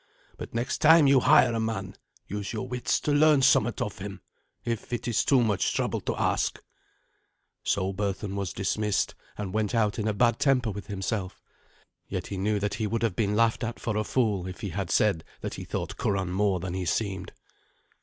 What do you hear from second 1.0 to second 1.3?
you